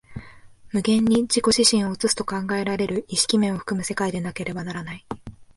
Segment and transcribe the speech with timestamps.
[0.71, 5.05] 無限に自己自身を映すと考えられる意識面を含む世界でなければならない。